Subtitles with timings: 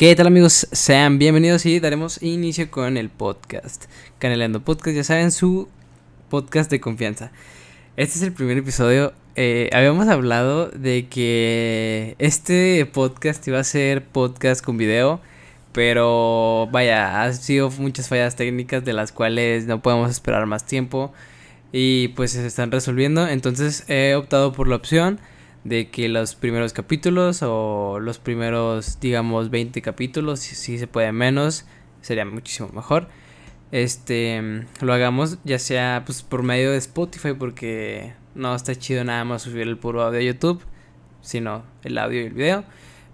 [0.00, 0.66] ¿Qué tal amigos?
[0.72, 3.84] Sean bienvenidos y daremos inicio con el podcast.
[4.18, 5.68] Canelando Podcast, ya saben, su
[6.30, 7.32] podcast de confianza.
[7.98, 9.12] Este es el primer episodio.
[9.36, 15.20] Eh, habíamos hablado de que este podcast iba a ser podcast con video.
[15.72, 21.12] Pero vaya, ha sido muchas fallas técnicas de las cuales no podemos esperar más tiempo.
[21.72, 23.28] Y pues se están resolviendo.
[23.28, 25.20] Entonces he optado por la opción
[25.64, 31.66] de que los primeros capítulos o los primeros, digamos, 20 capítulos, si, se puede menos,
[32.00, 33.08] sería muchísimo mejor.
[33.72, 39.24] Este, lo hagamos ya sea pues por medio de Spotify porque no está chido nada
[39.24, 40.62] más subir el puro audio a YouTube,
[41.20, 42.64] sino el audio y el video.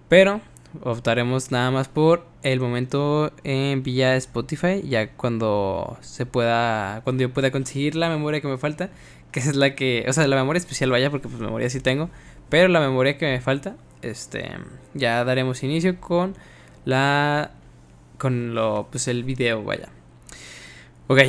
[0.09, 0.41] Pero
[0.83, 7.33] optaremos nada más por el momento en vía Spotify, ya cuando se pueda, cuando yo
[7.33, 8.91] pueda conseguir la memoria que me falta,
[9.33, 12.11] que es la que, o sea, la memoria especial vaya, porque pues memoria sí tengo,
[12.49, 14.51] pero la memoria que me falta, este,
[14.95, 16.35] ya daremos inicio con
[16.85, 17.53] la,
[18.19, 19.89] con lo, pues el video, vaya.
[21.09, 21.21] Ok,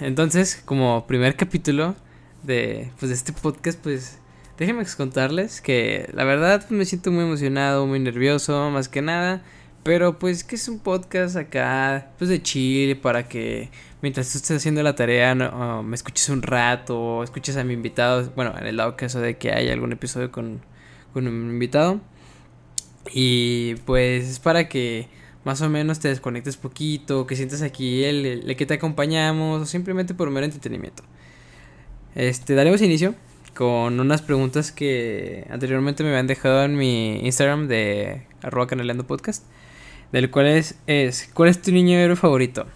[0.00, 1.94] entonces, como primer capítulo
[2.42, 4.18] de, pues, de este podcast, pues,
[4.58, 9.42] déjenme contarles que la verdad pues, me siento muy emocionado, muy nervioso, más que nada.
[9.82, 13.70] Pero pues que es un podcast acá, pues de chill, para que
[14.06, 18.54] mientras tú estés haciendo la tarea me escuches un rato, escuches a mi invitado, bueno,
[18.56, 20.60] en el dado caso de que haya algún episodio con,
[21.12, 22.00] con un invitado.
[23.12, 25.08] Y pues es para que
[25.44, 29.66] más o menos te desconectes poquito, que sientas aquí el, el, que te acompañamos, o
[29.66, 31.02] simplemente por mero entretenimiento.
[32.14, 33.16] Este, daremos inicio
[33.56, 39.44] con unas preguntas que anteriormente me habían dejado en mi Instagram de arroba canaleando podcast
[40.12, 42.66] del cual es, es ¿cuál es tu niño héroe favorito?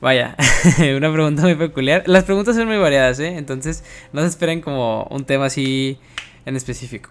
[0.00, 0.36] Vaya,
[0.96, 2.04] una pregunta muy peculiar.
[2.06, 3.36] Las preguntas son muy variadas, ¿eh?
[3.36, 5.98] Entonces no se esperen como un tema así
[6.44, 7.10] en específico.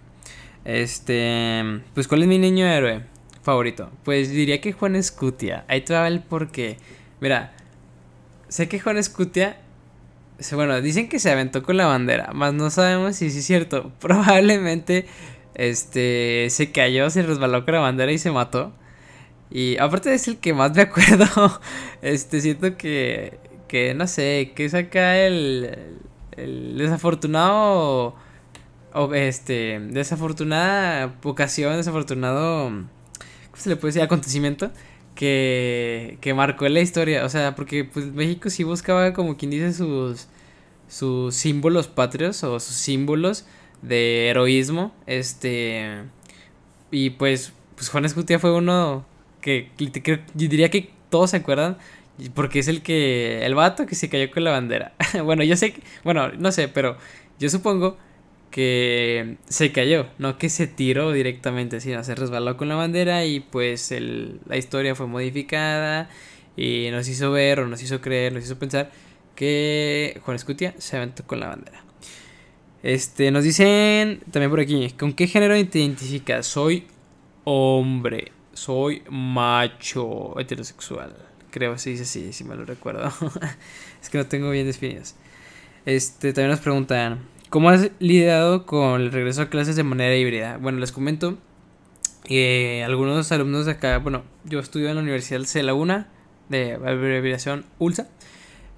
[0.66, 3.04] Este, pues ¿cuál es mi niño héroe
[3.44, 3.92] favorito?
[4.04, 5.66] Pues diría que Juan Escutia.
[5.68, 6.78] Ahí te va el porqué.
[7.22, 7.54] Mira,
[8.50, 9.58] sé que Juan Escutia,
[10.54, 13.92] bueno, dicen que se aventó con la bandera, más no sabemos si es cierto.
[14.00, 15.08] Probablemente,
[15.56, 18.74] este, se cayó, se resbaló con la bandera y se mató.
[19.50, 21.62] Y aparte es el que más me acuerdo,
[22.02, 25.96] este, siento que, que no sé, que es acá el,
[26.32, 28.16] el desafortunado,
[28.94, 34.04] o este, desafortunada ocasión, desafortunado, ¿cómo se le puede decir?
[34.04, 34.72] Acontecimiento
[35.16, 39.74] que, que marcó la historia, o sea, porque pues México sí buscaba como quien dice
[39.74, 40.28] sus,
[40.88, 43.46] sus símbolos patrios o sus símbolos
[43.82, 46.04] de heroísmo, este,
[46.92, 49.06] y pues, pues Juan Escutia fue uno
[49.46, 49.70] que,
[50.04, 51.78] yo diría que todos se acuerdan
[52.34, 54.94] porque es el que el vato que se cayó con la bandera.
[55.24, 56.98] bueno, yo sé, bueno, no sé, pero
[57.40, 57.98] yo supongo
[58.50, 63.40] que se cayó, no que se tiró directamente, sino se resbaló con la bandera y
[63.40, 66.10] pues el, la historia fue modificada
[66.58, 68.92] y nos hizo ver o nos hizo creer, nos hizo pensar
[69.36, 71.84] que Juan Escutia se aventó con la bandera.
[72.82, 76.48] Este, nos dicen también por aquí, ¿con qué género te identificas?
[76.48, 76.88] Soy
[77.44, 81.14] hombre soy macho heterosexual.
[81.52, 83.12] Creo, se dice así, si me lo recuerdo.
[84.02, 85.16] es que no tengo bien definidos.
[85.86, 90.58] Este, también nos preguntan, ¿cómo has lidiado con el regreso a clases de manera híbrida?
[90.58, 91.38] Bueno, les comento
[92.24, 96.08] que algunos alumnos de acá, bueno, yo estudio en la Universidad de Laguna,
[96.50, 98.08] de abreviación ULSA,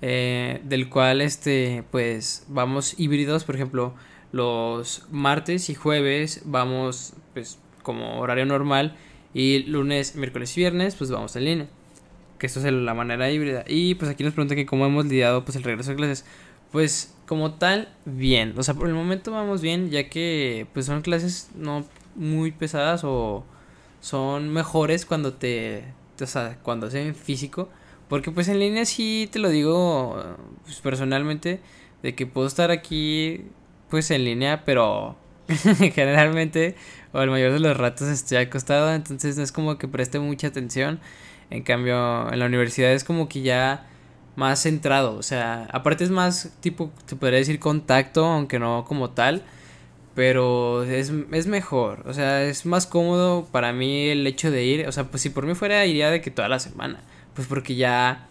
[0.02, 3.94] eh, del cual, este, pues, vamos híbridos, por ejemplo,
[4.32, 8.98] los martes y jueves vamos, pues, como horario normal
[9.38, 11.68] y lunes, miércoles y viernes, pues vamos en línea.
[12.40, 13.64] Que esto es la manera híbrida.
[13.68, 16.25] Y pues aquí nos preguntan que cómo hemos lidiado pues el regreso a clases.
[16.72, 18.56] Pues como tal, bien.
[18.58, 23.03] O sea, por el momento vamos bien, ya que pues son clases no muy pesadas
[23.03, 23.46] o
[24.02, 25.84] son mejores cuando te,
[26.20, 27.70] o sea, cuando hacen físico.
[28.09, 30.20] Porque pues en línea sí te lo digo
[30.66, 31.59] pues, personalmente,
[32.02, 33.44] de que puedo estar aquí
[33.92, 35.16] pues en línea, pero
[35.94, 36.75] generalmente
[37.13, 40.47] o el mayor de los ratos estoy acostado, entonces no es como que preste mucha
[40.47, 40.99] atención.
[41.49, 43.88] En cambio, en la universidad es como que ya
[44.35, 49.09] más centrado, o sea, aparte es más tipo, se podría decir contacto, aunque no como
[49.11, 49.44] tal,
[50.14, 54.88] pero es, es mejor, o sea, es más cómodo para mí el hecho de ir,
[54.88, 56.99] o sea, pues si por mí fuera iría de que toda la semana,
[57.34, 58.28] pues porque ya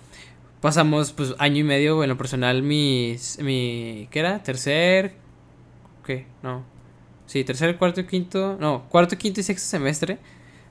[0.60, 4.42] pasamos pues año y medio, bueno, personal, mis, mi, ¿qué era?
[4.42, 5.14] Tercer,
[6.04, 6.26] ¿qué?
[6.42, 6.64] No,
[7.26, 8.56] Sí, tercer, cuarto, quinto.
[8.60, 10.18] No, cuarto, quinto y sexto semestre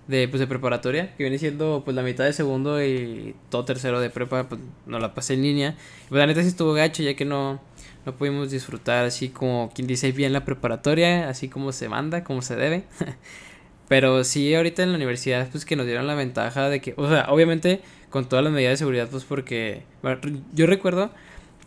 [0.07, 1.15] de, pues, de preparatoria.
[1.15, 4.47] Que viene siendo pues la mitad de segundo y todo tercero de prepa.
[4.47, 5.75] Pues no la pasé en línea.
[6.05, 7.61] Y pues la neta sí estuvo gacho ya que no,
[8.05, 11.29] no pudimos disfrutar así como quien dice bien la preparatoria.
[11.29, 12.83] Así como se manda, como se debe.
[13.87, 17.07] Pero sí, ahorita en la universidad, pues que nos dieron la ventaja de que, o
[17.07, 19.83] sea, obviamente con todas las medidas de seguridad, pues porque,
[20.53, 21.11] yo recuerdo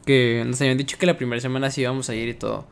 [0.05, 2.67] que nos habían dicho que la primera semana sí íbamos a ir y todo.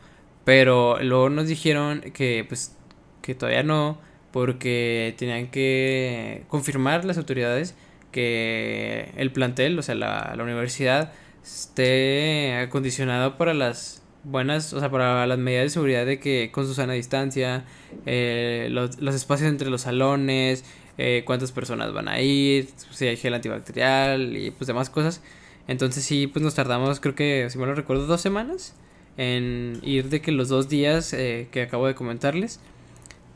[0.46, 2.76] Pero luego nos dijeron que, pues,
[3.20, 3.98] que todavía no,
[4.30, 7.74] porque tenían que confirmar las autoridades
[8.12, 11.12] que el plantel, o sea, la, la universidad,
[11.42, 16.64] esté acondicionado para las buenas, o sea, para las medidas de seguridad de que con
[16.64, 17.64] su sana distancia,
[18.06, 20.64] eh, los, los, espacios entre los salones,
[20.96, 25.22] eh, cuántas personas van a ir, si hay gel antibacterial y pues demás cosas.
[25.66, 28.76] Entonces sí, pues nos tardamos, creo que, si mal no recuerdo, dos semanas
[29.16, 32.60] en ir de que los dos días eh, que acabo de comentarles.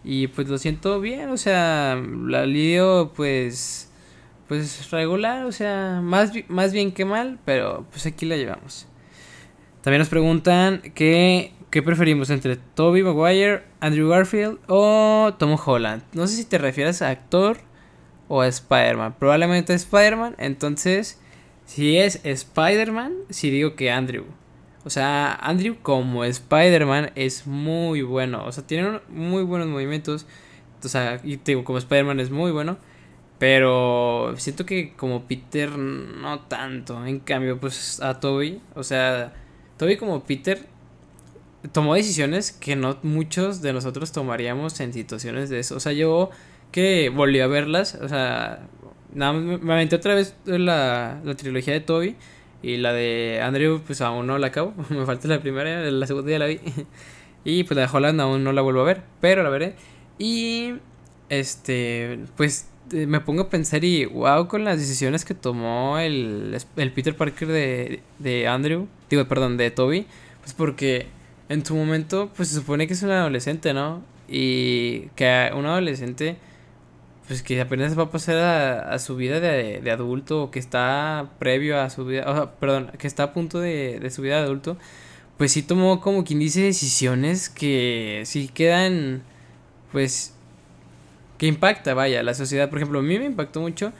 [0.04, 3.90] Y pues lo siento bien, o sea, la lío pues
[4.50, 8.88] pues regular, o sea, más, más bien que mal, pero pues aquí la llevamos.
[9.80, 16.02] También nos preguntan que, qué preferimos entre Toby Maguire, Andrew Garfield o Tom Holland.
[16.14, 17.58] No sé si te refieres a actor
[18.26, 19.14] o a Spider-Man.
[19.20, 20.34] Probablemente a Spider-Man.
[20.38, 21.20] Entonces,
[21.64, 24.24] si es Spider-Man, si digo que Andrew.
[24.84, 28.44] O sea, Andrew como Spider-Man es muy bueno.
[28.46, 30.26] O sea, tiene muy buenos movimientos.
[30.82, 32.78] O sea, y te digo, como Spider-Man es muy bueno.
[33.38, 37.06] Pero siento que como Peter no tanto.
[37.06, 39.32] En cambio, pues a Toby, o sea,
[39.78, 40.66] Toby como Peter
[41.72, 45.76] tomó decisiones que no muchos de nosotros tomaríamos en situaciones de eso.
[45.76, 46.30] O sea, yo
[46.72, 48.68] que volví a verlas, o sea,
[49.14, 52.16] nada me aventé otra vez la, la trilogía de Toby
[52.62, 54.74] y la de Andrew, pues aún no la acabo.
[54.90, 56.60] me falta la primera, la segunda ya la vi.
[57.44, 59.74] y pues la de Holland aún no la vuelvo a ver, pero la veré.
[60.18, 60.74] Y
[61.28, 66.58] este, pues eh, me pongo a pensar y wow con las decisiones que tomó el,
[66.76, 70.06] el Peter Parker de, de Andrew, digo, perdón, de Toby,
[70.40, 71.06] pues porque
[71.48, 74.02] en su momento pues se supone que es un adolescente, ¿no?
[74.28, 76.36] Y que un adolescente
[77.30, 81.30] pues que apenas va a pasar a, su vida de, de, adulto o que está
[81.38, 84.42] previo a su vida, o perdón, que está a punto de, de su vida de
[84.42, 84.76] adulto,
[85.38, 89.22] pues sí tomó como quien dice decisiones que sí quedan
[89.92, 90.34] pues
[91.38, 92.68] que impacta, vaya, la sociedad.
[92.68, 93.92] Por ejemplo, a mí me impactó mucho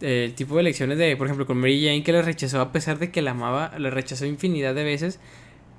[0.00, 2.72] eh, el tipo de elecciones de, por ejemplo, con Mary Jane, que la rechazó a
[2.72, 5.20] pesar de que la amaba, la rechazó infinidad de veces.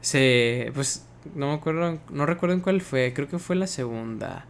[0.01, 4.45] Se, pues, no me acuerdo, no recuerdo en cuál fue, creo que fue la segunda.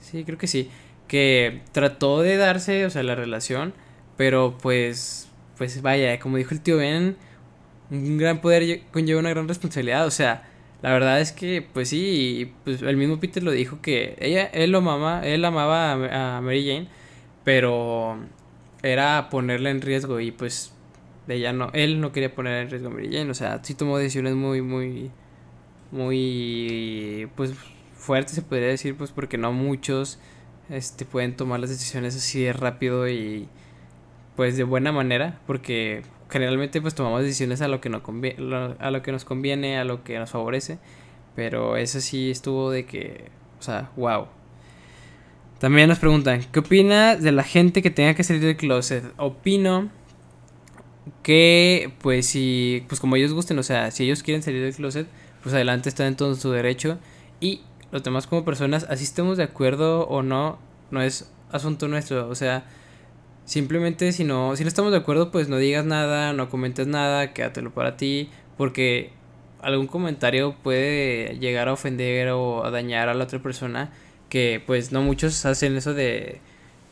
[0.00, 0.70] Sí, creo que sí.
[1.10, 3.74] Que trató de darse, o sea, la relación,
[4.16, 5.28] pero pues,
[5.58, 7.16] pues vaya, como dijo el tío Ben,
[7.90, 10.44] un gran poder conlleva una gran responsabilidad, o sea,
[10.82, 14.70] la verdad es que, pues sí, pues el mismo Peter lo dijo que ella, él
[14.70, 16.88] lo amaba, él amaba a, Mary Jane,
[17.44, 18.18] pero
[18.82, 20.72] era ponerla en riesgo y pues
[21.28, 23.98] ella no, él no quería poner en riesgo a Mary Jane, o sea, sí tomó
[23.98, 25.10] decisiones muy, muy,
[25.90, 27.54] muy, pues
[27.94, 30.18] fuertes se podría decir, pues porque no muchos,
[30.70, 33.48] este, pueden tomar las decisiones así de rápido y
[34.36, 38.90] pues de buena manera, porque generalmente pues tomamos decisiones a lo que, no conviene, a
[38.90, 40.78] lo que nos conviene, a lo que nos favorece.
[41.34, 44.26] Pero eso sí estuvo de que, o sea, wow.
[45.58, 49.04] También nos preguntan, ¿qué opinas de la gente que tenga que salir del closet?
[49.18, 49.90] Opino
[51.22, 55.06] que, pues, si, pues como ellos gusten, o sea, si ellos quieren salir del closet,
[55.42, 56.98] pues adelante están en todo su derecho.
[57.40, 57.60] Y
[57.92, 60.58] los demás como personas, así estemos de acuerdo o no,
[60.90, 62.28] no es asunto nuestro.
[62.28, 62.64] O sea,
[63.50, 67.32] Simplemente si no, si no estamos de acuerdo, pues no digas nada, no comentes nada,
[67.32, 69.10] quédatelo para ti, porque
[69.60, 73.90] algún comentario puede llegar a ofender o a dañar a la otra persona,
[74.28, 76.40] que pues no muchos hacen eso de,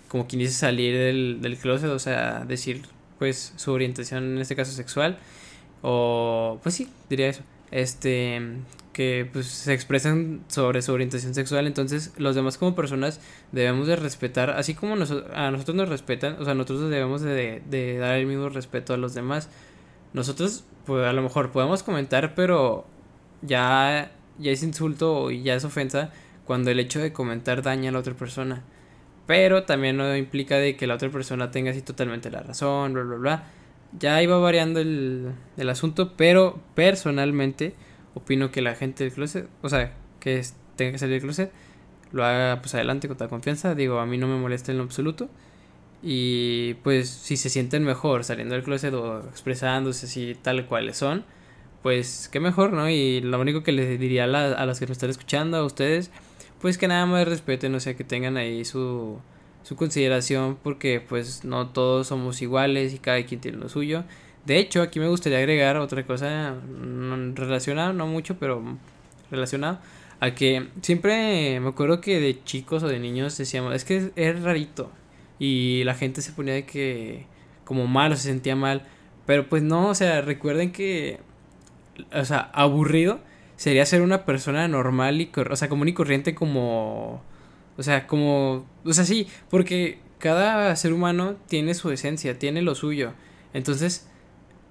[0.08, 2.82] como quien dice, salir del, del closet, o sea, decir
[3.20, 5.16] pues su orientación en este caso sexual,
[5.82, 8.42] o pues sí, diría eso, este,
[8.98, 13.20] que pues se expresan sobre su orientación sexual, entonces los demás como personas
[13.52, 17.98] debemos de respetar, así como a nosotros nos respetan, o sea, nosotros debemos de, de,
[17.98, 19.50] dar el mismo respeto a los demás.
[20.14, 22.88] Nosotros, pues a lo mejor podemos comentar, pero
[23.40, 26.10] ya, ya es insulto y ya es ofensa
[26.44, 28.64] cuando el hecho de comentar daña a la otra persona.
[29.28, 33.04] Pero también no implica de que la otra persona tenga así totalmente la razón, bla,
[33.04, 33.44] bla, bla.
[33.96, 37.76] Ya iba variando el, el asunto, pero personalmente
[38.18, 40.42] opino que la gente del closet, o sea, que
[40.76, 41.52] tenga que salir del closet,
[42.12, 43.74] lo haga pues adelante con toda confianza.
[43.74, 45.28] Digo, a mí no me molesta en lo absoluto.
[46.02, 51.24] Y pues si se sienten mejor saliendo del closet o expresándose así tal cuales son,
[51.82, 52.88] pues qué mejor, ¿no?
[52.88, 56.10] Y lo único que les diría a, a los que me están escuchando, a ustedes,
[56.60, 59.18] pues que nada más respeten, o sea, que tengan ahí su,
[59.62, 64.04] su consideración, porque pues no todos somos iguales y cada quien tiene lo suyo.
[64.48, 66.54] De hecho, aquí me gustaría agregar otra cosa
[67.34, 68.78] relacionada, no mucho, pero
[69.30, 69.78] relacionado
[70.20, 74.42] A que siempre me acuerdo que de chicos o de niños decíamos, es que es,
[74.42, 74.90] rarito.
[75.38, 77.26] Y la gente se ponía de que
[77.64, 78.86] como mal o se sentía mal.
[79.26, 81.20] Pero pues no, o sea, recuerden que,
[82.10, 83.20] o sea, aburrido
[83.56, 87.22] sería ser una persona normal y, o sea, común y corriente como,
[87.76, 92.74] o sea, como, o sea, sí, porque cada ser humano tiene su esencia, tiene lo
[92.74, 93.12] suyo.
[93.52, 94.08] Entonces,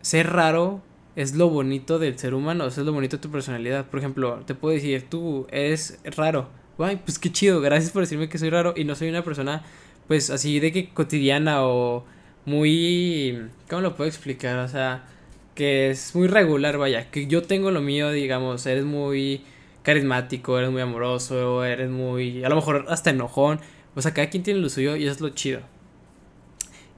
[0.07, 0.81] ser raro
[1.17, 3.87] es lo bonito del ser humano, es lo bonito de tu personalidad.
[3.87, 6.47] Por ejemplo, te puedo decir, tú eres raro.
[6.79, 9.63] Ay, pues qué chido, gracias por decirme que soy raro y no soy una persona,
[10.07, 12.05] pues así de que cotidiana o
[12.45, 13.49] muy...
[13.69, 14.59] ¿Cómo lo puedo explicar?
[14.59, 15.05] O sea,
[15.55, 19.41] que es muy regular, vaya, que yo tengo lo mío, digamos, eres muy
[19.83, 22.45] carismático, eres muy amoroso, eres muy...
[22.45, 23.59] a lo mejor hasta enojón.
[23.95, 25.61] O sea, cada quien tiene lo suyo y eso es lo chido.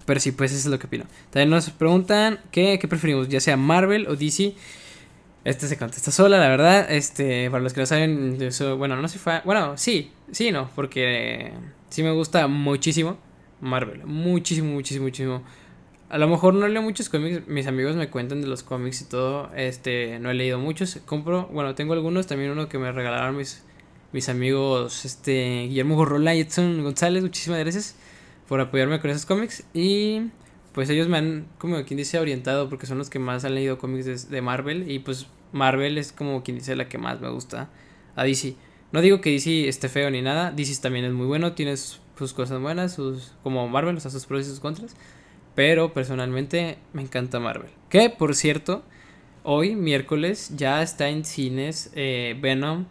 [0.09, 1.05] Pero sí, pues eso es lo que opino.
[1.29, 4.55] También nos preguntan qué, qué preferimos, ya sea Marvel o DC.
[5.45, 6.91] Este se contesta sola, la verdad.
[6.91, 8.39] Este, para los que no saben,
[8.79, 9.43] bueno, no soy fan.
[9.45, 11.51] Bueno, sí, sí, no, porque
[11.91, 13.19] sí me gusta muchísimo
[13.61, 14.03] Marvel.
[14.03, 15.43] Muchísimo, muchísimo, muchísimo.
[16.09, 19.05] A lo mejor no leo muchos cómics, mis amigos me cuentan de los cómics y
[19.05, 19.51] todo.
[19.55, 20.97] Este, no he leído muchos.
[21.05, 23.63] Compro, bueno, tengo algunos, también uno que me regalaron mis,
[24.11, 27.21] mis amigos, este, Guillermo Gorrola y Edson González.
[27.21, 27.95] Muchísimas gracias
[28.49, 29.63] por apoyarme con esos cómics.
[29.73, 30.23] Y
[30.73, 33.77] pues ellos me han, como quien dice, orientado porque son los que más han leído
[33.77, 34.91] cómics de, Marvel.
[34.91, 37.69] Y pues Marvel es como quien dice la que más me gusta
[38.15, 38.55] a DC.
[38.91, 42.33] No digo que DC esté feo ni nada, DC también es muy bueno, tiene sus
[42.33, 44.95] cosas buenas, sus como Marvel, o sea, sus pros y sus contras.
[45.53, 47.69] Pero personalmente me encanta Marvel.
[47.89, 48.83] Que por cierto,
[49.43, 52.87] hoy, miércoles, ya está en cines eh, Venom.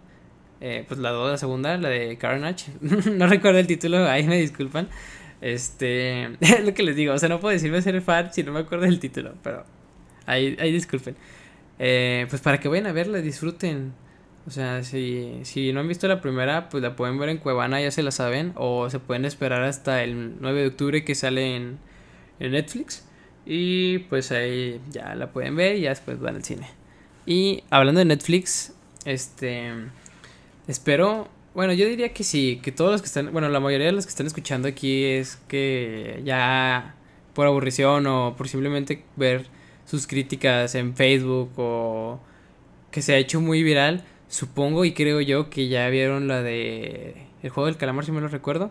[0.60, 2.70] Eh, pues la, la segunda, la de Carnage.
[2.80, 4.88] no recuerdo el título, ahí me disculpan.
[5.40, 8.52] Este, es lo que les digo, o sea, no puedo decirme ser fan si no
[8.52, 9.64] me acuerdo del título, pero
[10.26, 11.16] ahí, ahí disculpen.
[11.78, 13.92] Eh, pues para que vayan a verla, disfruten.
[14.46, 17.80] O sea, si, si no han visto la primera, pues la pueden ver en Cuevana,
[17.80, 21.54] ya se la saben, o se pueden esperar hasta el 9 de octubre que sale
[21.54, 21.78] en,
[22.40, 23.04] en Netflix.
[23.44, 26.66] Y pues ahí ya la pueden ver y ya después van al cine.
[27.26, 28.72] Y hablando de Netflix,
[29.04, 29.70] este,
[30.66, 33.92] espero bueno, yo diría que sí, que todos los que están, bueno, la mayoría de
[33.92, 36.94] los que están escuchando aquí es que ya
[37.34, 39.46] por aburrición o por simplemente ver
[39.84, 42.20] sus críticas en Facebook o
[42.90, 47.26] que se ha hecho muy viral, supongo y creo yo que ya vieron la de
[47.42, 48.70] el juego del calamar si me lo recuerdo.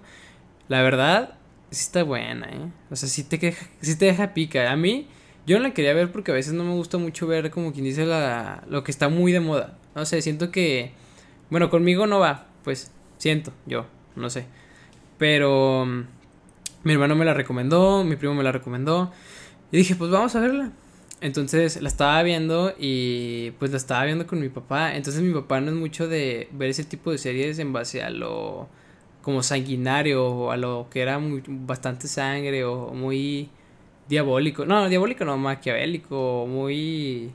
[0.67, 1.35] La verdad
[1.71, 2.71] sí está buena, ¿eh?
[2.91, 4.71] O sea, sí te sí te deja pica.
[4.71, 5.07] A mí
[5.45, 7.85] yo no la quería ver porque a veces no me gusta mucho ver como quien
[7.85, 9.77] dice la lo que está muy de moda.
[9.95, 10.91] No sé, siento que
[11.49, 13.85] bueno, conmigo no va pues siento yo,
[14.17, 14.43] no sé.
[15.17, 16.01] Pero mm,
[16.83, 19.09] mi hermano me la recomendó, mi primo me la recomendó.
[19.71, 20.73] Y dije, pues vamos a verla.
[21.21, 24.97] Entonces la estaba viendo y pues la estaba viendo con mi papá.
[24.97, 28.09] Entonces mi papá no es mucho de ver ese tipo de series en base a
[28.09, 28.67] lo
[29.21, 33.49] como sanguinario o a lo que era bastante sangre o muy
[34.09, 34.65] diabólico.
[34.65, 37.31] No, diabólico no, maquiavélico, muy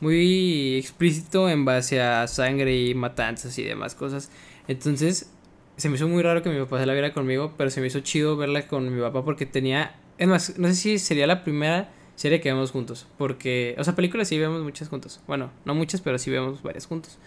[0.00, 4.30] muy explícito en base a sangre y matanzas y demás cosas.
[4.68, 5.30] Entonces,
[5.76, 7.88] se me hizo muy raro que mi papá se la viera conmigo, pero se me
[7.88, 9.96] hizo chido verla con mi papá porque tenía...
[10.18, 13.74] Es más, no sé si sería la primera serie que vemos juntos, porque...
[13.78, 15.20] O sea, películas sí vemos muchas juntos.
[15.26, 17.18] Bueno, no muchas, pero sí vemos varias juntos.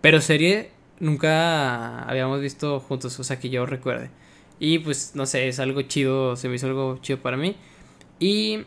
[0.00, 0.70] Pero serie
[1.00, 4.10] nunca habíamos visto juntos, o sea, que yo recuerde.
[4.58, 7.56] Y pues, no sé, es algo chido, se me hizo algo chido para mí.
[8.18, 8.64] Y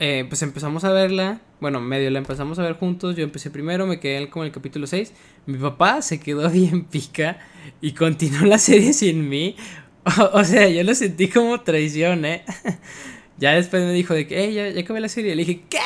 [0.00, 3.16] eh, pues empezamos a verla bueno, medio la empezamos a ver juntos.
[3.16, 5.12] Yo empecé primero, me quedé como en el capítulo 6.
[5.46, 7.38] Mi papá se quedó bien pica
[7.80, 9.56] y continuó la serie sin mí.
[10.32, 12.42] O, sea, yo lo sentí como traición, ¿eh?
[13.38, 15.36] ya después me dijo de que, hey, ya, ya acabé la serie.
[15.36, 15.78] Le dije, ¿qué?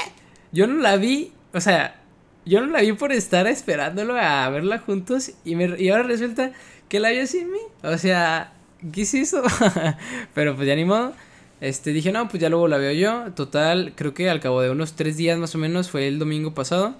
[0.52, 1.32] Yo no la vi.
[1.52, 2.00] O sea,
[2.46, 5.32] yo no la vi por estar esperándolo a verla juntos.
[5.44, 6.52] Y, me, y ahora resulta
[6.88, 7.58] que la vio sin mí.
[7.82, 8.52] O sea,
[8.92, 9.42] ¿qué es eso?
[10.32, 11.12] Pero pues ya ni modo.
[11.60, 13.32] Este, dije, no, pues ya luego la veo yo.
[13.32, 16.54] Total, creo que al cabo de unos tres días más o menos, fue el domingo
[16.54, 16.94] pasado.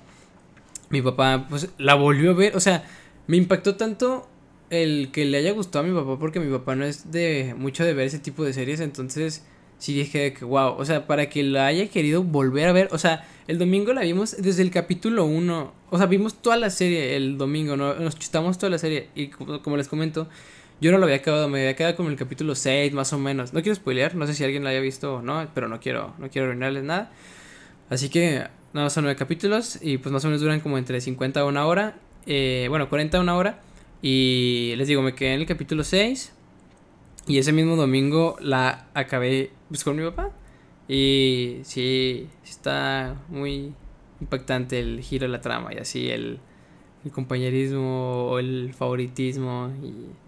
[0.90, 2.56] Mi papá, pues, la volvió a ver.
[2.56, 2.84] O sea,
[3.26, 4.28] me impactó tanto
[4.70, 7.84] el que le haya gustado a mi papá, porque mi papá no es de mucho
[7.84, 8.80] de ver ese tipo de series.
[8.80, 9.44] Entonces,
[9.78, 12.88] sí dije que, wow, o sea, para que la haya querido volver a ver.
[12.92, 15.72] O sea, el domingo la vimos desde el capítulo 1.
[15.90, 17.94] O sea, vimos toda la serie el domingo, ¿no?
[17.94, 19.08] Nos chutamos toda la serie.
[19.14, 20.28] Y como les comento
[20.84, 23.54] yo no lo había acabado, me había quedado como el capítulo 6 más o menos.
[23.54, 26.12] No quiero spoilear, no sé si alguien lo haya visto o no, pero no quiero,
[26.18, 27.10] no quiero arruinarles nada.
[27.88, 31.40] Así que, no, son nueve capítulos y pues más o menos duran como entre 50
[31.40, 31.96] a una hora.
[32.26, 33.62] Eh, bueno, 40 a una hora.
[34.02, 36.34] Y les digo, me quedé en el capítulo 6.
[37.28, 40.32] Y ese mismo domingo la acabé pues, con mi papá.
[40.86, 43.72] Y sí, está muy
[44.20, 46.40] impactante el giro de la trama y así el
[47.10, 49.72] compañerismo el favoritismo.
[49.82, 50.23] Y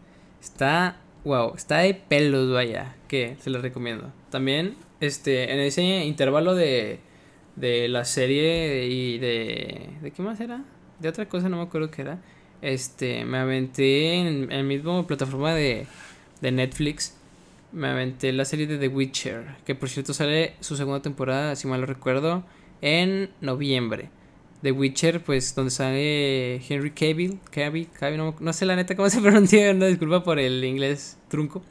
[0.46, 4.12] está, wow, está de pelos, vaya, que se los recomiendo.
[4.30, 7.00] También, este, en ese intervalo de,
[7.56, 9.90] de la serie y de...
[10.02, 10.64] ¿De qué más era?
[11.00, 12.22] De otra cosa, no me acuerdo qué era.
[12.62, 15.86] Este, me aventé en, el mismo plataforma de,
[16.40, 17.16] de Netflix.
[17.72, 21.66] Me aventé la serie de The Witcher, que por cierto sale su segunda temporada, si
[21.66, 22.44] mal lo recuerdo,
[22.80, 24.10] en noviembre.
[24.62, 29.20] The Witcher, pues donde sale Henry Cavill, Cavill, Cavill no, sé la neta cómo se
[29.22, 31.62] pronuncia, una disculpa por el inglés trunco.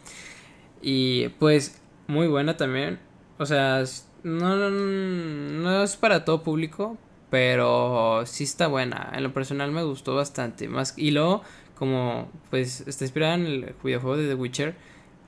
[0.82, 3.00] Y pues muy buena también.
[3.38, 3.84] O sea,
[4.24, 6.98] no, no, es para todo público,
[7.30, 9.12] pero sí está buena.
[9.14, 10.68] En lo personal me gustó bastante.
[10.68, 11.44] Más, y luego,
[11.76, 14.76] como pues está inspirada en el videojuego de The Witcher,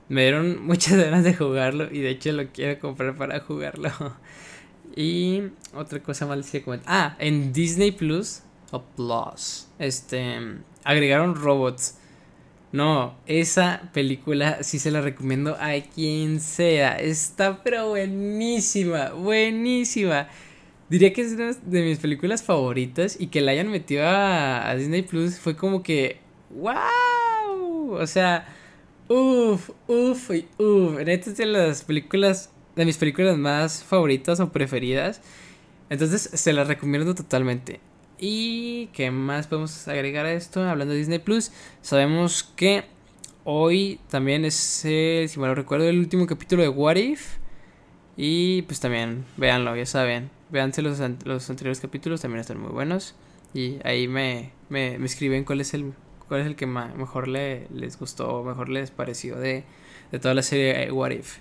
[0.08, 3.90] me dieron muchas ganas de jugarlo y de hecho lo quiero comprar para jugarlo.
[4.98, 6.88] Y otra cosa más que comentar.
[6.92, 8.40] Ah, en Disney Plus
[8.72, 10.40] o Plus, este,
[10.82, 11.98] agregaron robots.
[12.72, 16.96] No, esa película sí se la recomiendo a quien sea.
[16.96, 20.26] Está pero buenísima, buenísima.
[20.88, 25.02] Diría que es una de mis películas favoritas y que la hayan metido a, Disney
[25.02, 26.18] Plus fue como que,
[26.50, 27.92] wow.
[27.92, 28.48] O sea,
[29.06, 30.98] uff, uff y uff.
[31.04, 35.20] Neta es de las películas de mis películas más favoritas o preferidas.
[35.90, 37.80] Entonces se las recomiendo totalmente.
[38.20, 40.62] ¿Y qué más podemos agregar a esto?
[40.62, 41.50] Hablando de Disney Plus,
[41.82, 42.84] sabemos que
[43.42, 47.38] hoy también es, el, si me lo recuerdo, el último capítulo de What If.
[48.16, 50.30] Y pues también, véanlo, ya saben.
[50.50, 53.16] Véanse los, los anteriores capítulos, también están muy buenos.
[53.54, 55.94] Y ahí me, me, escriben cuál es el,
[56.28, 59.64] cuál es el que mejor le, les gustó mejor les pareció de,
[60.12, 61.38] de toda la serie What If.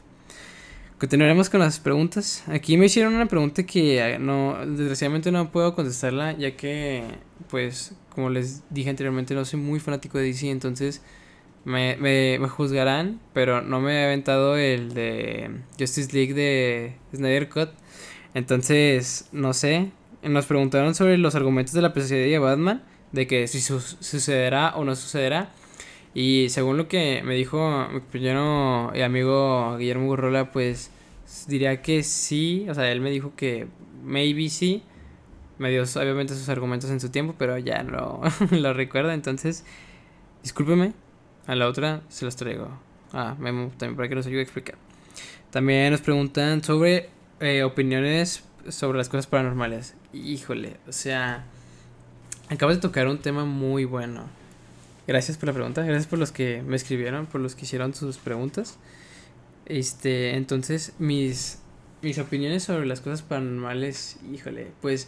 [1.00, 2.44] Continuaremos con las preguntas.
[2.48, 7.04] Aquí me hicieron una pregunta que ah, no, desgraciadamente no puedo contestarla, ya que,
[7.52, 11.04] pues, como les dije anteriormente, no soy muy fanático de DC, entonces
[11.66, 17.70] me, me, juzgarán, pero no me he aventado el de Justice League de Snyder Cut.
[18.34, 19.92] Entonces, no sé.
[20.24, 24.84] Nos preguntaron sobre los argumentos de la pesadilla de Batman, de que si sucederá o
[24.84, 25.52] no sucederá.
[26.20, 30.90] Y según lo que me dijo mi compañero y amigo Guillermo Gurrola, pues
[31.46, 32.66] diría que sí.
[32.72, 33.68] O sea, él me dijo que
[34.04, 34.82] maybe sí.
[35.60, 39.12] Me dio obviamente sus argumentos en su tiempo, pero ya no lo recuerdo.
[39.12, 39.64] Entonces,
[40.42, 40.94] discúlpeme.
[41.46, 42.68] A la otra se los traigo.
[43.14, 44.76] Ah, Memo, también para que nos ayude a explicar.
[45.52, 49.94] También nos preguntan sobre eh, opiniones sobre las cosas paranormales.
[50.14, 51.46] Híjole, o sea,
[52.50, 54.36] acabas de tocar un tema muy bueno.
[55.08, 58.18] Gracias por la pregunta, gracias por los que me escribieron, por los que hicieron sus
[58.18, 58.78] preguntas.
[59.66, 61.60] Este, entonces, mis,
[62.02, 65.08] mis opiniones sobre las cosas paranormales, híjole, pues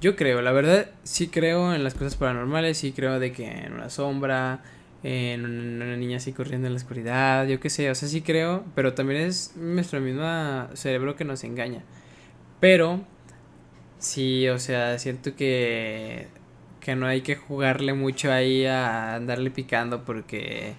[0.00, 3.72] yo creo, la verdad, sí creo en las cosas paranormales, sí creo de que en
[3.72, 4.62] una sombra,
[5.02, 8.64] en una niña así corriendo en la oscuridad, yo qué sé, o sea, sí creo,
[8.76, 11.82] pero también es nuestro mismo cerebro que nos engaña.
[12.60, 13.00] Pero,
[13.98, 16.28] sí, o sea, siento que
[16.80, 20.74] que no hay que jugarle mucho ahí a andarle picando porque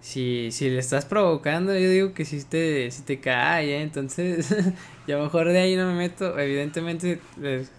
[0.00, 3.82] si, si le estás provocando, yo digo que si te, si te cae, ¿eh?
[3.82, 4.54] entonces
[5.08, 6.38] yo mejor de ahí no me meto.
[6.38, 7.70] Evidentemente, les,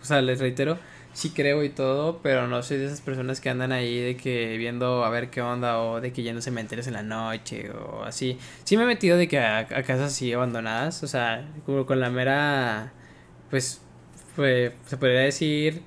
[0.00, 0.78] o sea, les reitero,
[1.12, 4.56] sí creo y todo, pero no soy de esas personas que andan ahí de que
[4.58, 8.38] viendo a ver qué onda o de que yendo me en la noche o así.
[8.64, 12.00] Sí me he metido de que a, a casas así abandonadas, o sea, como con
[12.00, 12.92] la mera,
[13.50, 13.80] pues,
[14.36, 15.82] pues se podría decir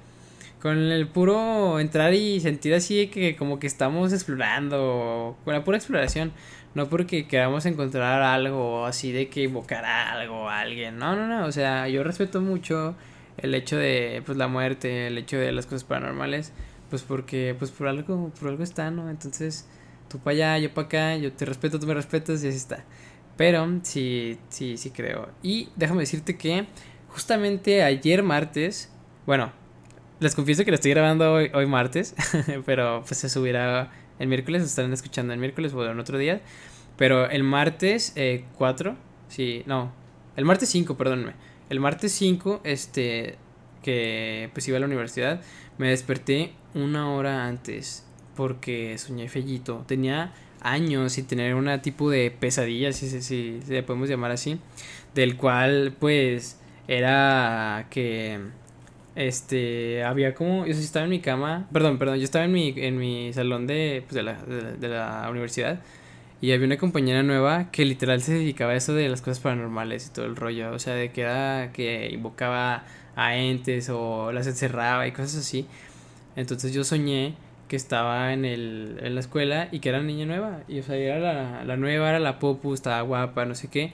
[0.61, 5.77] con el puro entrar y sentir así que como que estamos explorando, con la pura
[5.77, 6.33] exploración,
[6.75, 11.45] no porque queramos encontrar algo así de que invocar algo a alguien, no, no, no,
[11.45, 12.95] o sea, yo respeto mucho
[13.37, 16.53] el hecho de pues la muerte, el hecho de las cosas paranormales,
[16.89, 19.09] pues porque pues por algo, por algo está, ¿no?
[19.09, 19.67] Entonces,
[20.09, 22.83] tú para allá, yo para acá, yo te respeto, tú me respetas y así está.
[23.37, 25.29] Pero sí, sí, sí creo.
[25.41, 26.67] Y déjame decirte que
[27.07, 28.91] justamente ayer martes,
[29.25, 29.53] bueno,
[30.19, 32.15] les confieso que lo estoy grabando hoy, hoy martes,
[32.65, 36.41] pero pues se subirá el miércoles, estarán escuchando el miércoles o en otro día.
[36.97, 38.13] Pero el martes
[38.57, 38.95] 4, eh,
[39.29, 39.93] sí, no,
[40.35, 41.33] el martes 5, perdónenme.
[41.69, 43.37] El martes 5, este,
[43.81, 45.41] que pues iba a la universidad,
[45.77, 48.05] me desperté una hora antes
[48.35, 49.85] porque soñé fellito.
[49.87, 54.59] Tenía años sin tener una tipo de pesadilla, si, si, si le podemos llamar así,
[55.15, 58.39] del cual pues era que
[59.15, 62.97] este, había como, yo estaba en mi cama, perdón, perdón, yo estaba en mi, en
[62.97, 65.81] mi salón de, pues de, la, de, la universidad
[66.41, 70.07] y había una compañera nueva que literal se dedicaba a eso de las cosas paranormales
[70.07, 74.47] y todo el rollo, o sea, de que era que invocaba a entes o las
[74.47, 75.67] encerraba y cosas así.
[76.35, 77.35] Entonces yo soñé
[77.67, 80.61] que estaba en, el, en la escuela y que era niña nueva.
[80.67, 83.93] Y o sea, era la, la nueva, era la popu, estaba guapa, no sé qué.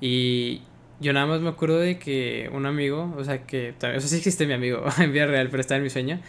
[0.00, 0.62] Y
[1.02, 4.08] yo nada más me acuerdo de que un amigo, o sea, que también, o sea,
[4.08, 6.20] sí existe mi amigo en vida real, pero está en mi sueño.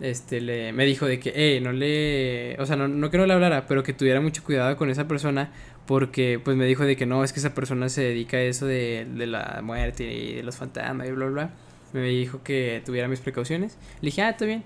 [0.00, 3.26] Este, le, me dijo de que, eh, no le, o sea, no, no que no
[3.26, 5.52] le hablara, pero que tuviera mucho cuidado con esa persona,
[5.86, 8.66] porque, pues me dijo de que no, es que esa persona se dedica a eso
[8.66, 11.50] de, de la muerte y de los fantasmas y bla, bla.
[11.92, 13.78] Me dijo que tuviera mis precauciones.
[14.00, 14.64] Le dije, ah, está bien.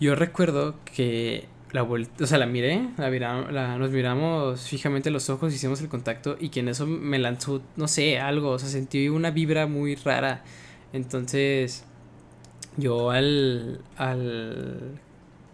[0.00, 3.10] Yo recuerdo que la vuelta, o sea, la miré, la,
[3.50, 7.62] la nos miramos fijamente los ojos, hicimos el contacto y que en eso me lanzó,
[7.76, 10.42] no sé, algo, o sea, sentí una vibra muy rara.
[10.92, 11.84] Entonces,
[12.78, 14.98] yo al, al,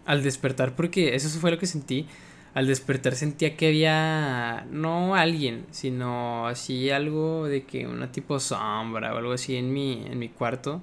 [0.05, 2.07] al despertar, porque eso fue lo que sentí,
[2.53, 9.13] al despertar sentía que había, no alguien, sino así algo de que una tipo sombra
[9.13, 10.81] o algo así en mi, en mi cuarto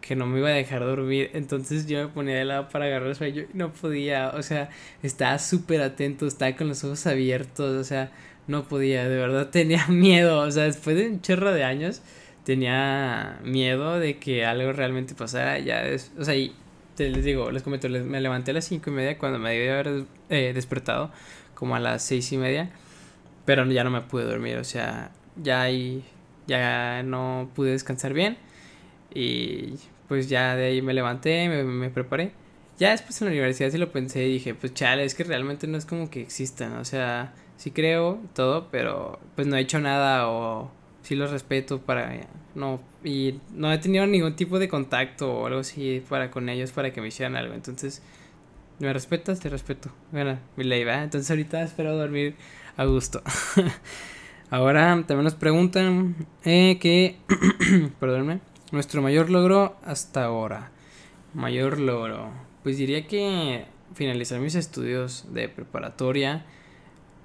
[0.00, 1.30] que no me iba a dejar dormir.
[1.34, 4.30] Entonces yo me ponía de lado para agarrar el sueño y no podía.
[4.30, 4.70] O sea,
[5.02, 7.76] estaba súper atento, estaba con los ojos abiertos.
[7.76, 8.10] O sea,
[8.46, 10.40] no podía, de verdad tenía miedo.
[10.40, 12.02] O sea, después de un chorro de años,
[12.44, 15.58] tenía miedo de que algo realmente pasara.
[15.58, 16.54] Ya, es, o sea, y
[16.98, 20.04] les digo, les comento, me levanté a las cinco y media cuando me debía haber
[20.28, 21.10] eh, despertado,
[21.54, 22.70] como a las seis y media.
[23.46, 25.66] Pero ya no me pude dormir, o sea, ya
[26.46, 28.36] ya no pude descansar bien.
[29.14, 29.74] Y
[30.08, 32.32] pues ya de ahí me levanté, me, preparé.
[32.78, 35.66] Ya después en la universidad sí lo pensé y dije, pues chale, es que realmente
[35.66, 39.80] no es como que existan, o sea, sí creo todo, pero pues no he hecho
[39.80, 40.70] nada o
[41.02, 42.10] sí los respeto para
[42.54, 46.72] no y no he tenido ningún tipo de contacto o algo así para con ellos
[46.72, 48.02] para que me hicieran algo, entonces
[48.80, 49.90] me respetas, te respeto.
[50.10, 51.02] Bueno, mi ley, va.
[51.02, 52.34] Entonces ahorita espero dormir
[52.76, 53.22] a gusto.
[54.50, 57.18] Ahora también nos preguntan eh, que,
[58.00, 58.40] perdónme,
[58.72, 60.70] nuestro mayor logro hasta ahora.
[61.34, 62.30] Mayor logro.
[62.62, 66.44] Pues diría que finalizar mis estudios de preparatoria.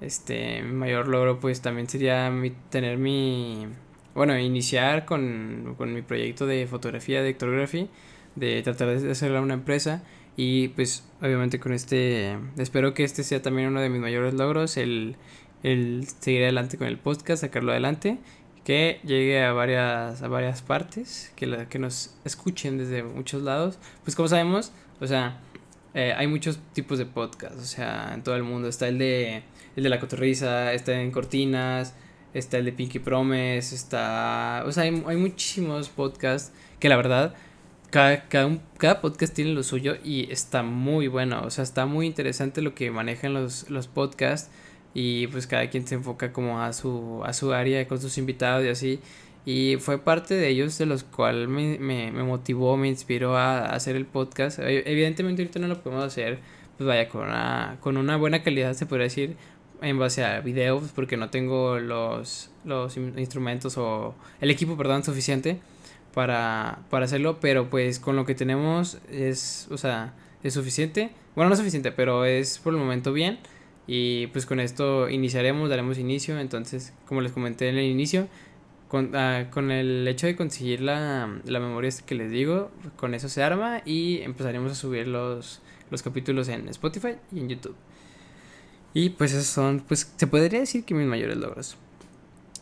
[0.00, 2.32] Este, mi mayor logro pues también sería
[2.70, 3.66] tener mi...
[4.14, 7.86] Bueno, iniciar con, con mi proyecto de fotografía, de ectografía,
[8.34, 10.02] de tratar de hacerla una empresa
[10.38, 14.78] y pues obviamente con este, espero que este sea también uno de mis mayores logros,
[14.78, 15.16] el,
[15.62, 18.18] el seguir adelante con el podcast, sacarlo adelante
[18.66, 23.78] que llegue a varias, a varias partes, que, la, que nos escuchen desde muchos lados.
[24.02, 25.38] Pues como sabemos, o sea,
[25.94, 28.66] eh, hay muchos tipos de podcasts, o sea, en todo el mundo.
[28.66, 29.44] Está el de,
[29.76, 31.94] el de La Cotorriza, está en Cortinas,
[32.34, 34.64] está el de Pinky Promise, está...
[34.66, 37.34] O sea, hay, hay muchísimos podcasts que la verdad...
[37.90, 42.06] Cada, cada, cada, podcast tiene lo suyo y está muy bueno, o sea, está muy
[42.06, 44.50] interesante lo que manejan los, los podcasts
[44.98, 48.64] y pues cada quien se enfoca como a su, a su área con sus invitados
[48.64, 49.00] y así.
[49.44, 53.66] Y fue parte de ellos de los cuales me, me, me motivó, me inspiró a,
[53.66, 54.58] hacer el podcast.
[54.58, 56.38] Evidentemente ahorita no lo podemos hacer,
[56.78, 59.36] pues vaya, con una, con una buena calidad se podría decir,
[59.82, 65.60] en base a videos, porque no tengo los, los instrumentos o el equipo, perdón, suficiente
[66.14, 71.10] para, para hacerlo, pero pues con lo que tenemos es, o sea, es suficiente.
[71.34, 73.38] Bueno, no es suficiente, pero es por el momento bien.
[73.86, 76.38] Y pues con esto iniciaremos, daremos inicio.
[76.38, 78.28] Entonces, como les comenté en el inicio,
[78.88, 83.28] con, ah, con el hecho de conseguir la, la memoria que les digo, con eso
[83.28, 87.76] se arma y empezaremos a subir los, los capítulos en Spotify y en YouTube.
[88.94, 91.76] Y pues esos son, pues se podría decir que mis mayores logros.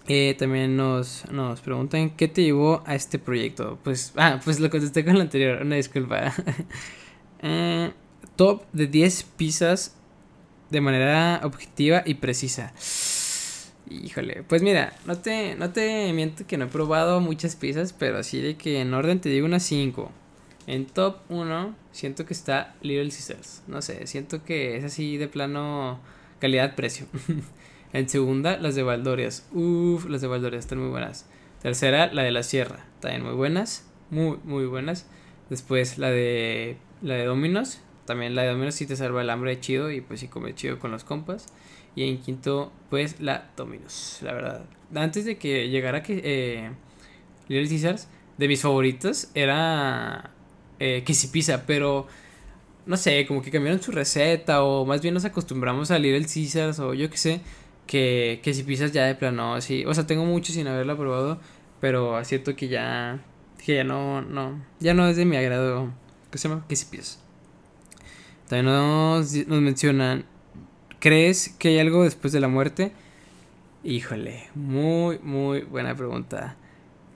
[0.06, 3.78] Eh, también nos, nos preguntan qué te llevó a este proyecto.
[3.82, 6.34] Pues, ah, pues lo contesté con el anterior, una disculpa.
[7.40, 7.92] eh,
[8.36, 9.96] top de 10 pizzas
[10.70, 12.72] de manera objetiva y precisa.
[13.90, 18.18] Híjole, pues mira, no te, no te miento que no he probado muchas piezas, pero
[18.18, 20.10] así de que en orden te digo unas 5.
[20.66, 23.62] En top 1 siento que está Little Caesars.
[23.66, 26.00] No sé, siento que es así de plano
[26.38, 27.06] calidad-precio.
[27.92, 29.46] en segunda, las de Valdorias.
[29.52, 31.26] Uff, las de Valdorias están muy buenas.
[31.62, 32.86] Tercera, la de la Sierra.
[33.00, 33.86] También muy buenas.
[34.10, 35.06] Muy, muy buenas.
[35.50, 37.80] Después la de la de Dominos.
[38.06, 40.78] También la de Domino's sí te salva el hambre chido y pues sí come chido
[40.78, 41.46] con los compas.
[41.96, 44.64] Y en quinto, pues la Domino's, la verdad.
[44.94, 46.70] Antes de que llegara que eh,
[47.48, 50.30] Little Caesars, de mis favoritos era
[50.78, 52.06] eh, Quesy Pizza, pero
[52.86, 56.78] no sé, como que cambiaron su receta o más bien nos acostumbramos a Little Caesars
[56.80, 57.40] o yo qué sé,
[57.86, 59.84] que Quesy Pizza ya de plano, sí.
[59.86, 61.40] O sea, tengo mucho sin haberla probado,
[61.80, 63.20] pero es cierto que ya,
[63.64, 65.92] que ya no, no, ya no es de mi agrado.
[66.30, 66.64] ¿Qué se llama?
[66.68, 67.23] Quesy Pizza.
[68.48, 70.24] También nos, nos mencionan,
[71.00, 72.92] ¿crees que hay algo después de la muerte?
[73.84, 76.56] Híjole, muy, muy buena pregunta.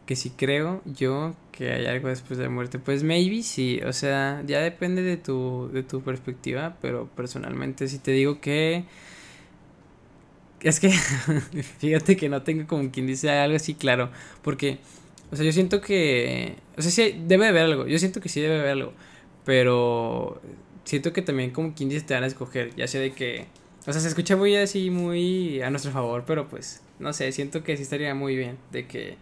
[0.06, 2.78] que si creo yo que hay algo después de la muerte.
[2.78, 7.98] Pues maybe sí, o sea, ya depende de tu, de tu perspectiva, pero personalmente si
[7.98, 8.84] te digo que...
[10.60, 10.90] Es que,
[11.78, 14.10] fíjate que no tengo como quien dice algo así claro,
[14.42, 14.78] porque,
[15.30, 18.40] o sea, yo siento que, o sea, sí, debe haber algo, yo siento que sí
[18.40, 18.92] debe haber algo,
[19.44, 20.40] pero
[20.88, 23.46] siento que también como quien te van a escoger, ya sea de que,
[23.87, 27.62] o sea, se escucha muy así, muy a nuestro favor, pero pues, no sé, siento
[27.62, 29.16] que sí estaría muy bien, de que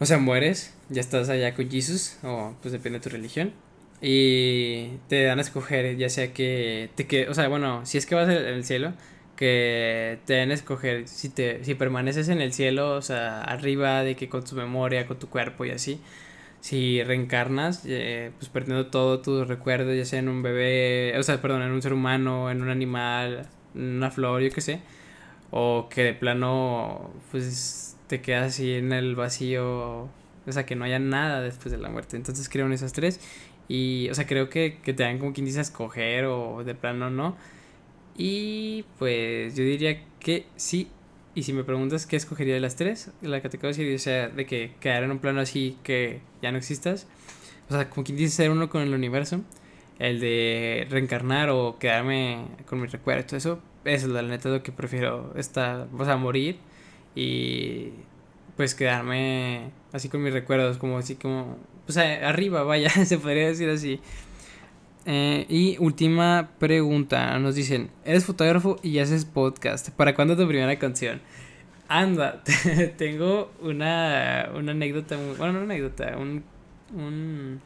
[0.00, 3.52] o sea, mueres, ya estás allá con Jesús, o pues depende de tu religión.
[4.00, 8.06] Y te dan a escoger, ya sea que te que, o sea, bueno, si es
[8.06, 8.92] que vas al cielo,
[9.36, 14.02] que te dan a escoger si te si permaneces en el cielo, o sea, arriba
[14.02, 16.00] de que con tu memoria, con tu cuerpo y así.
[16.64, 21.42] Si reencarnas, eh, pues perdiendo todo tus recuerdos, ya sea en un bebé, o sea,
[21.42, 24.80] perdón, en un ser humano, en un animal, en una flor, yo qué sé,
[25.50, 30.04] o que de plano, pues te quedas así en el vacío,
[30.46, 32.16] o sea, que no haya nada después de la muerte.
[32.16, 33.20] Entonces creo en esas tres
[33.68, 37.10] y, o sea, creo que, que te dan como quien dice escoger o de plano
[37.10, 37.36] no.
[38.16, 40.88] Y pues yo diría que sí.
[41.34, 45.02] Y si me preguntas qué escogería de las tres, la categoría sea de que quedar
[45.02, 47.06] en un plano así que ya no existas.
[47.68, 49.40] O sea, como quien dice ser uno con el universo.
[49.98, 53.60] El de reencarnar o quedarme con mi recuerdo y todo eso.
[53.84, 56.56] Eso es la neta lo que prefiero estar, o sea, morir
[57.14, 57.90] y
[58.56, 63.68] pues quedarme así con mis recuerdos, como así como, pues arriba, vaya, se podría decir
[63.68, 64.00] así.
[65.06, 70.78] Eh, y última pregunta, nos dicen, eres fotógrafo y haces podcast, ¿para cuándo tu primera
[70.78, 71.20] canción?
[71.88, 72.42] Anda,
[72.96, 76.42] tengo una, una anécdota, bueno, no una anécdota, un,
[76.96, 77.60] un,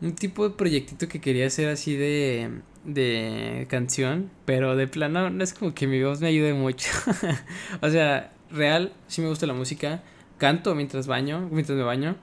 [0.00, 2.50] un tipo de proyectito que quería hacer así de,
[2.84, 6.88] de canción, pero de plano no es como que mi voz me ayude mucho.
[7.82, 10.02] o sea, real, sí me gusta la música,
[10.38, 12.16] canto mientras baño, mientras me baño.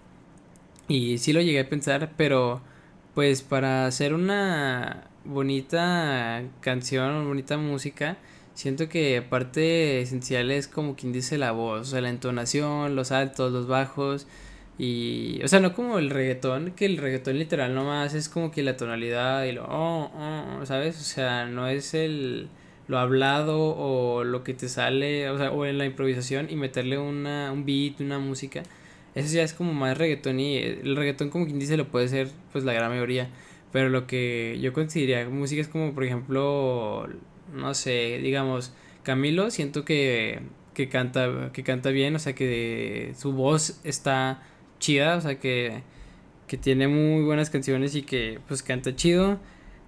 [0.88, 2.62] Y sí lo llegué a pensar, pero
[3.14, 8.18] pues para hacer una bonita canción, bonita música,
[8.54, 13.12] siento que parte esencial es como quien dice la voz, o sea, la entonación, los
[13.12, 14.28] altos, los bajos
[14.78, 18.64] y, o sea, no como el reggaetón, que el reggaetón literal nomás es como que
[18.64, 21.00] la tonalidad y lo, oh, oh, ¿sabes?
[21.00, 22.50] O sea, no es el,
[22.88, 26.98] lo hablado o lo que te sale, o sea, o en la improvisación y meterle
[26.98, 28.64] una, un beat, una música.
[29.16, 32.30] Eso ya es como más reggaetón y el reggaetón como quien dice lo puede ser
[32.52, 33.30] pues la gran mayoría.
[33.72, 37.08] Pero lo que yo consideraría música es como por ejemplo,
[37.54, 40.42] no sé, digamos, Camilo, siento que,
[40.74, 44.44] que canta, que canta bien, o sea que su voz está
[44.80, 45.84] chida, o sea que,
[46.48, 49.40] que tiene muy buenas canciones y que pues canta chido.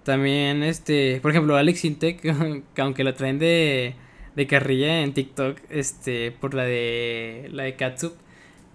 [0.04, 3.94] También, este, por ejemplo, Alex Intec, que aunque lo traen de,
[4.36, 8.14] de carrilla en TikTok, este, por la de, la de Katsup,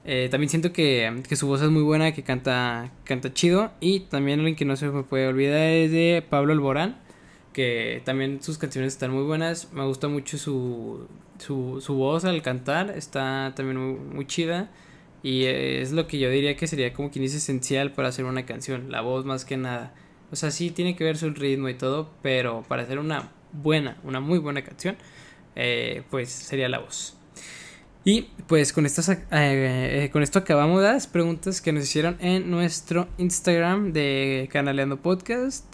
[0.05, 3.71] eh, también siento que, que, su voz es muy buena, que canta, canta chido.
[3.79, 6.97] Y también alguien que no se puede olvidar es de Pablo Alborán,
[7.53, 9.71] que también sus canciones están muy buenas.
[9.73, 11.07] Me gusta mucho su,
[11.37, 14.69] su, su voz al cantar, está también muy, muy chida.
[15.21, 18.45] Y es lo que yo diría que sería como quien dice esencial para hacer una
[18.45, 19.93] canción, la voz más que nada.
[20.31, 23.97] O sea, sí tiene que ver su ritmo y todo, pero para hacer una buena,
[24.03, 24.95] una muy buena canción,
[25.55, 27.18] eh, pues sería la voz.
[28.05, 32.49] Y pues con, estas, eh, eh, con esto acabamos las preguntas que nos hicieron en
[32.49, 35.65] nuestro Instagram de Canaleando Podcast.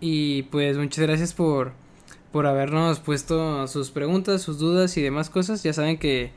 [0.00, 1.72] Y pues muchas gracias por,
[2.32, 5.62] por habernos puesto sus preguntas, sus dudas y demás cosas.
[5.62, 6.32] Ya saben que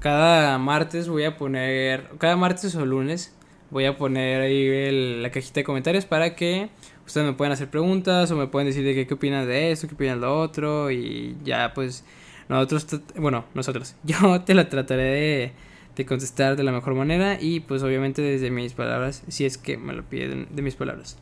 [0.00, 3.32] cada martes voy a poner, cada martes o lunes
[3.70, 6.68] voy a poner ahí la cajita de comentarios para que
[7.06, 9.88] ustedes me puedan hacer preguntas o me pueden decir de qué, qué opinan de esto,
[9.88, 12.04] qué opinan de lo otro y ya pues
[12.52, 15.52] nosotros, bueno, nosotros, yo te la trataré de,
[15.96, 19.76] de contestar de la mejor manera y pues obviamente desde mis palabras, si es que
[19.76, 21.16] me lo piden de mis palabras.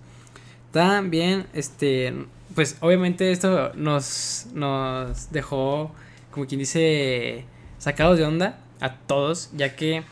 [0.72, 2.14] También, este,
[2.54, 5.92] pues obviamente esto nos, nos dejó,
[6.30, 7.44] como quien dice,
[7.78, 10.04] sacados de onda a todos, ya que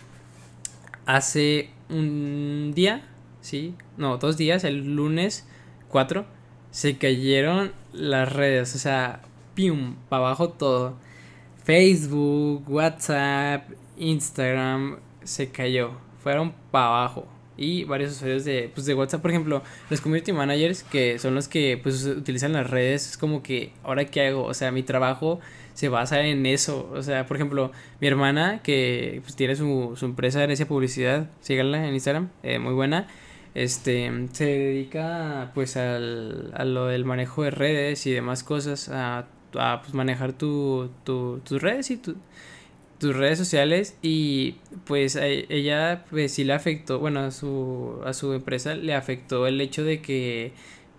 [1.06, 3.08] hace un día,
[3.40, 5.46] sí, no, dos días, el lunes
[5.88, 6.26] 4,
[6.70, 9.22] se cayeron las redes, o sea,
[9.54, 10.96] pium, para abajo todo.
[11.68, 15.90] Facebook, WhatsApp, Instagram, se cayó,
[16.22, 17.28] fueron para abajo.
[17.58, 21.46] Y varios usuarios de, pues de WhatsApp, por ejemplo, los community managers, que son los
[21.46, 24.44] que pues utilizan las redes, es como que, ¿ahora qué hago?
[24.44, 25.40] O sea, mi trabajo
[25.74, 26.90] se basa en eso.
[26.94, 31.86] O sea, por ejemplo, mi hermana, que pues, tiene su, su empresa de publicidad, síganla
[31.86, 33.08] en Instagram, eh, muy buena.
[33.54, 39.26] Este, se dedica pues al, a lo del manejo de redes y demás cosas, a,
[39.54, 42.16] a pues, manejar tu, tu, tus redes y tu...
[42.98, 43.96] tus redes sociales.
[44.02, 44.56] Y
[44.86, 49.60] pues ella pues sí le afectó, bueno, a su, a su empresa le afectó el
[49.60, 50.52] hecho de que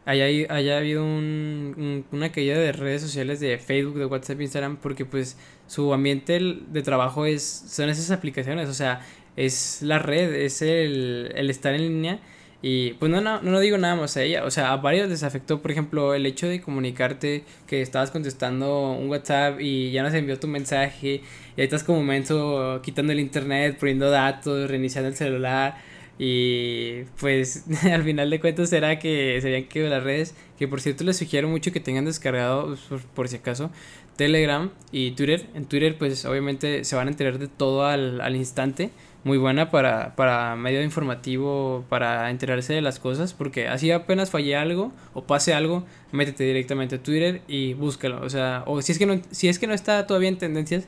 [0.05, 5.05] haya, haya habido un, una caída de redes sociales de Facebook, de WhatsApp, Instagram, porque
[5.05, 9.01] pues su ambiente de trabajo es, son esas aplicaciones, o sea,
[9.35, 12.19] es la red, es el, el estar en línea
[12.61, 15.23] y pues no, no, no digo nada más a ella, o sea, a varios les
[15.23, 20.11] afectó, por ejemplo, el hecho de comunicarte que estabas contestando un WhatsApp y ya no
[20.11, 21.21] se envió tu mensaje
[21.55, 25.77] y ahí estás como momento quitando el internet, poniendo datos, reiniciando el celular
[26.17, 31.05] y pues al final de cuentas será que se habían las redes, que por cierto
[31.05, 33.71] les sugiero mucho que tengan descargado, pues, por, si acaso,
[34.17, 35.45] Telegram y Twitter.
[35.53, 38.89] En Twitter pues obviamente se van a enterar de todo al, al instante
[39.23, 44.55] muy buena para, para medio informativo, para enterarse de las cosas, porque así apenas falle
[44.55, 48.99] algo o pase algo, métete directamente a Twitter y búscalo, o sea, o si es
[48.99, 50.85] que no, si es que no está todavía en tendencias,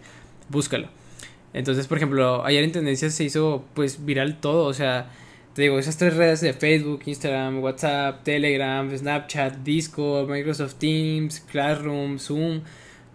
[0.50, 0.88] búscalo.
[1.54, 5.10] Entonces, por ejemplo, ayer en tendencias se hizo pues viral todo, o sea,
[5.54, 12.20] te digo, esas tres redes de Facebook, Instagram, WhatsApp, Telegram, Snapchat, Discord, Microsoft Teams, Classroom,
[12.20, 12.62] Zoom,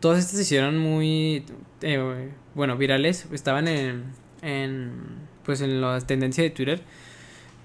[0.01, 1.45] todas estas se hicieron muy,
[1.81, 4.05] eh, bueno, virales, estaban en
[4.47, 4.93] en
[5.45, 6.83] pues en la tendencia de Twitter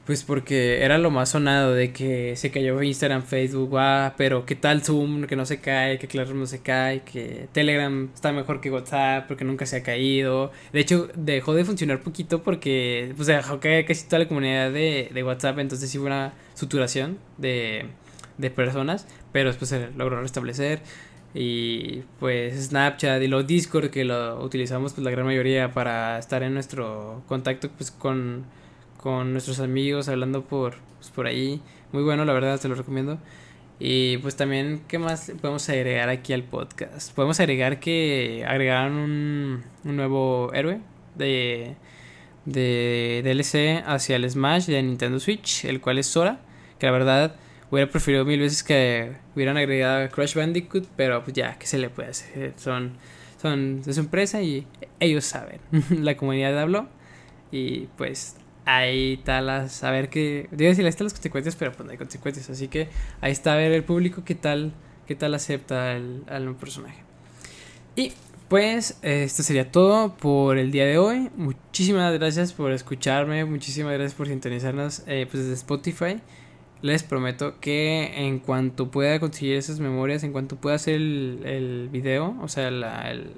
[0.06, 4.56] pues porque era lo más sonado de que se cayó Instagram, Facebook, ah, pero qué
[4.56, 8.62] tal Zoom que no se cae, que Classroom no se cae, que Telegram está mejor
[8.62, 10.52] que WhatsApp porque nunca se ha caído.
[10.74, 15.10] De hecho, dejó de funcionar poquito porque pues dejó caer casi toda la comunidad de,
[15.13, 17.86] de WhatsApp, entonces sí hubo una suturación de,
[18.38, 20.82] de personas, pero después se logró restablecer
[21.34, 26.44] y pues Snapchat y los Discord que lo utilizamos pues la gran mayoría para estar
[26.44, 28.46] en nuestro contacto pues con,
[28.98, 31.62] con nuestros amigos hablando por pues, por ahí.
[31.94, 33.20] Muy bueno la verdad te lo recomiendo.
[33.80, 39.63] Y pues también qué más podemos agregar aquí al podcast podemos agregar que agregaron un,
[39.84, 40.82] un nuevo héroe
[41.15, 41.76] de
[42.46, 46.41] de DLC hacia el Smash de Nintendo Switch el cual es Sora
[46.78, 47.36] que la verdad
[47.72, 51.90] Hubiera preferido mil veces que hubieran agregado Crash Bandicoot, pero pues ya, ¿qué se le
[51.90, 52.54] puede hacer?
[52.58, 52.98] Son,
[53.42, 54.68] son de su empresa y
[55.00, 55.62] ellos saben.
[55.90, 56.90] la comunidad habló
[57.50, 61.72] y pues ahí está las, a ver qué, digo decir, ahí están las consecuencias, pero
[61.72, 62.90] pues no hay consecuencias, así que
[63.22, 64.74] ahí está a ver el público qué tal,
[65.08, 67.02] qué tal acepta al, al personaje.
[67.96, 68.12] Y
[68.50, 71.30] pues esto sería todo por el día de hoy.
[71.38, 76.22] Muchísimas gracias por escucharme, muchísimas gracias por sintonizarnos eh, pues desde Spotify
[76.82, 81.89] les prometo que en cuanto pueda conseguir esas memorias, en cuanto pueda hacer el, el
[81.89, 83.32] video, o sea, la, el,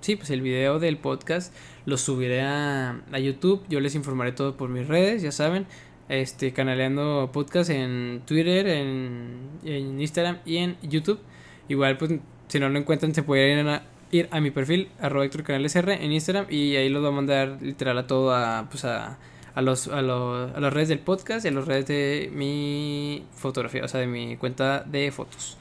[0.00, 1.54] sí, pues el video del podcast,
[1.86, 3.62] lo subiré a, a, YouTube.
[3.68, 5.66] Yo les informaré todo por mis redes, ya saben.
[6.08, 11.20] Este, canaleando podcast en Twitter, en, en Instagram y en YouTube.
[11.68, 12.14] Igual, pues,
[12.48, 16.04] si no lo encuentran, se pueden ir a, ir a mi perfil, arroba Canales R
[16.04, 16.46] en Instagram.
[16.50, 19.18] Y ahí los voy a mandar literal a todo a, pues, a
[19.54, 23.24] a los, a los, a las redes del podcast y a las redes de mi
[23.32, 25.56] fotografía, o sea, de mi cuenta de fotos.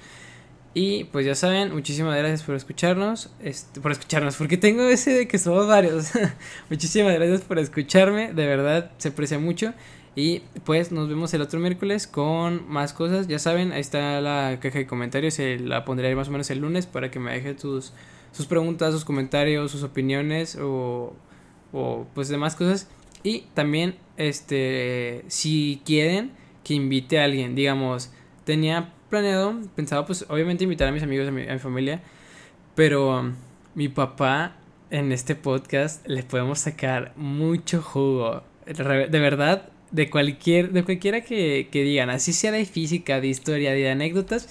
[0.74, 5.28] Y pues ya saben, muchísimas gracias por escucharnos, este, por escucharnos, porque tengo ese de
[5.28, 6.12] que somos varios.
[6.70, 9.74] muchísimas gracias por escucharme, de verdad se aprecia mucho.
[10.16, 13.28] Y pues nos vemos el otro miércoles con más cosas.
[13.28, 15.40] Ya saben, ahí está la caja de comentarios.
[15.62, 17.94] La pondré más o menos el lunes para que me dejen sus,
[18.32, 21.16] sus preguntas, sus comentarios, sus opiniones o,
[21.72, 22.90] o pues demás cosas.
[23.24, 26.32] Y también, este, si quieren
[26.64, 28.12] que invite a alguien, digamos,
[28.46, 32.02] tenía planeado, pensaba pues obviamente invitar a mis amigos, a mi, familia,
[32.76, 33.34] pero um,
[33.76, 34.56] mi papá
[34.92, 38.44] en este podcast le podemos sacar mucho jugo.
[38.66, 43.74] De verdad, de cualquier, de cualquiera que, que digan, así sea de física, de historia,
[43.74, 44.48] de anécdotas,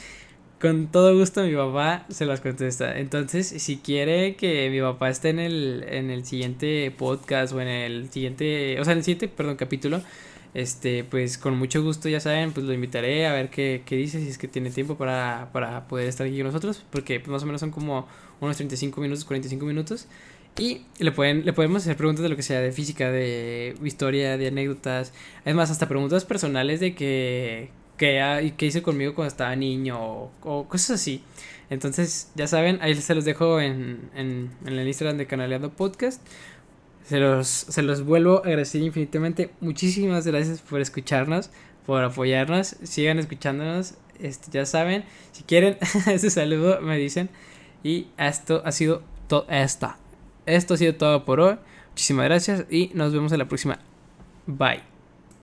[0.60, 2.98] con todo gusto mi papá se las contesta.
[2.98, 7.68] Entonces, si quiere que mi papá esté en el, en el siguiente podcast o en
[7.68, 10.02] el siguiente, o sea, en el siguiente, perdón, capítulo,
[10.54, 14.20] este, pues con mucho gusto, ya saben, pues lo invitaré a ver qué, qué dice,
[14.20, 17.42] si es que tiene tiempo para, para poder estar aquí con nosotros, porque pues, más
[17.42, 18.08] o menos son como
[18.40, 20.08] unos 35 minutos, 45 minutos.
[20.58, 24.36] Y le, pueden, le podemos hacer preguntas de lo que sea, de física, de historia,
[24.36, 25.12] de anécdotas.
[25.44, 30.66] Es más, hasta preguntas personales de que, que, que hice conmigo cuando estaba niño o,
[30.68, 31.22] cosas así.
[31.70, 36.22] Entonces, ya saben, ahí se los dejo en, en, en el Instagram de Canaleando Podcast.
[37.04, 39.50] Se los, se los vuelvo a agradecer infinitamente.
[39.60, 41.50] Muchísimas gracias por escucharnos,
[41.86, 42.76] por apoyarnos.
[42.82, 43.94] Sigan escuchándonos.
[44.18, 45.76] Este, ya saben, si quieren
[46.06, 47.28] ese saludo, me dicen.
[47.82, 49.46] Y esto ha sido todo.
[49.48, 51.56] Esto ha sido todo por hoy.
[51.90, 53.78] Muchísimas gracias y nos vemos en la próxima.
[54.46, 54.97] Bye.